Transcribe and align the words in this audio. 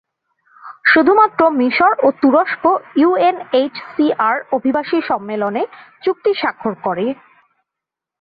শুধুমাত্র 0.91 1.41
মিশর 1.59 1.91
ও 2.03 2.07
তুরস্ক 2.21 2.63
ইউএনএইচসিআর 2.95 4.37
অভিবাসী 4.57 4.97
সম্মেলনে 5.09 5.63
চুক্তি 6.03 6.31
স্বাক্ষর 6.33 6.73
করে। 6.85 7.05